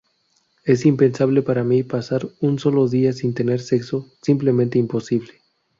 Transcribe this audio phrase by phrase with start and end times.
[0.65, 5.33] Es impensable para mí pasar un solo día sin tener sexo, simplemente imposible.